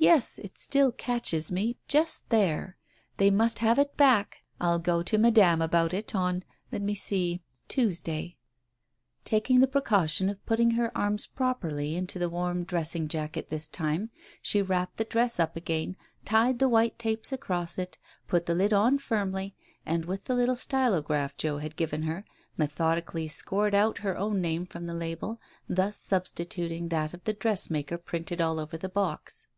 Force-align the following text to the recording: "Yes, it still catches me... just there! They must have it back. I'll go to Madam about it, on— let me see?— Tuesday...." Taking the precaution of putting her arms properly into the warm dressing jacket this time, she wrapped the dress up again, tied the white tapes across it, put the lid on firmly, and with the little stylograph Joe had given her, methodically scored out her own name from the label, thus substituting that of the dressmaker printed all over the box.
"Yes, 0.00 0.38
it 0.38 0.56
still 0.56 0.92
catches 0.92 1.50
me... 1.50 1.76
just 1.88 2.30
there! 2.30 2.76
They 3.16 3.32
must 3.32 3.58
have 3.58 3.80
it 3.80 3.96
back. 3.96 4.44
I'll 4.60 4.78
go 4.78 5.02
to 5.02 5.18
Madam 5.18 5.60
about 5.60 5.92
it, 5.92 6.14
on— 6.14 6.44
let 6.72 6.82
me 6.82 6.94
see?— 6.94 7.42
Tuesday...." 7.72 8.36
Taking 9.24 9.58
the 9.58 9.66
precaution 9.66 10.28
of 10.28 10.46
putting 10.46 10.70
her 10.72 10.96
arms 10.96 11.26
properly 11.26 11.96
into 11.96 12.16
the 12.20 12.28
warm 12.30 12.62
dressing 12.62 13.08
jacket 13.08 13.50
this 13.50 13.66
time, 13.66 14.10
she 14.40 14.62
wrapped 14.62 14.98
the 14.98 15.04
dress 15.04 15.40
up 15.40 15.56
again, 15.56 15.96
tied 16.24 16.60
the 16.60 16.68
white 16.68 16.96
tapes 16.96 17.32
across 17.32 17.76
it, 17.76 17.98
put 18.28 18.46
the 18.46 18.54
lid 18.54 18.72
on 18.72 18.98
firmly, 18.98 19.56
and 19.84 20.04
with 20.04 20.26
the 20.26 20.36
little 20.36 20.56
stylograph 20.56 21.36
Joe 21.36 21.58
had 21.58 21.74
given 21.74 22.02
her, 22.02 22.24
methodically 22.56 23.26
scored 23.26 23.74
out 23.74 23.98
her 23.98 24.16
own 24.16 24.40
name 24.40 24.64
from 24.64 24.86
the 24.86 24.94
label, 24.94 25.40
thus 25.68 25.96
substituting 25.96 26.88
that 26.90 27.12
of 27.12 27.24
the 27.24 27.34
dressmaker 27.34 27.98
printed 27.98 28.40
all 28.40 28.60
over 28.60 28.78
the 28.78 28.88
box. 28.88 29.48